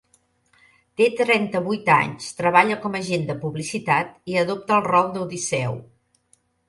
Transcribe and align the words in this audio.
Té 1.01 1.09
trenta-vuit 1.17 1.91
anys, 1.95 2.31
treballa 2.39 2.77
com 2.85 2.97
a 2.97 3.01
agent 3.05 3.27
de 3.27 3.35
publicitat 3.45 4.17
i 4.33 4.41
adopta 4.45 4.77
el 4.79 4.85
rol 4.93 5.13
d'Odisseu. 5.19 5.77